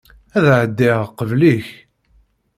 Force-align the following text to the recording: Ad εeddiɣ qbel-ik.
Ad 0.37 0.45
εeddiɣ 0.59 0.97
qbel-ik. 1.19 1.67